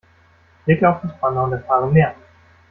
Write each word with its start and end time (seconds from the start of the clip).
Klicke 0.63 0.89
auf 0.89 1.01
das 1.03 1.15
Banner 1.19 1.43
und 1.43 1.53
erfahre 1.53 1.85
mehr! 1.91 2.15